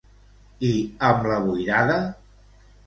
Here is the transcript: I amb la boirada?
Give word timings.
I 0.69 0.71
amb 1.11 1.31
la 1.33 1.39
boirada? 1.47 2.01